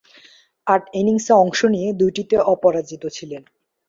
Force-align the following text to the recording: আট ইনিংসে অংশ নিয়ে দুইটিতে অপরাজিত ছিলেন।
আট 0.67 0.83
ইনিংসে 0.93 1.33
অংশ 1.35 1.59
নিয়ে 1.65 1.89
দুইটিতে 1.93 2.35
অপরাজিত 2.53 3.03
ছিলেন। 3.07 3.43